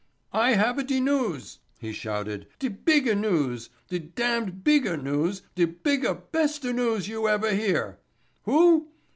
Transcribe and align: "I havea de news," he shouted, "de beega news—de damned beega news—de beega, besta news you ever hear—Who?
"I 0.33 0.55
havea 0.55 0.83
de 0.87 0.99
news," 0.99 1.59
he 1.79 1.91
shouted, 1.91 2.47
"de 2.57 2.69
beega 2.71 3.13
news—de 3.15 3.99
damned 3.99 4.63
beega 4.63 4.97
news—de 4.99 5.63
beega, 5.67 6.19
besta 6.31 6.73
news 6.73 7.07
you 7.07 7.27
ever 7.27 7.53
hear—Who? 7.53 8.87